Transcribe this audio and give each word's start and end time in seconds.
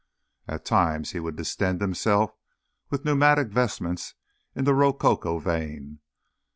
At 0.47 0.65
times 0.65 1.11
he 1.11 1.19
would 1.19 1.35
distend 1.35 1.79
himself 1.79 2.33
with 2.89 3.05
pneumatic 3.05 3.49
vestments 3.49 4.15
in 4.55 4.63
the 4.65 4.73
rococo 4.73 5.37
vein. 5.37 5.99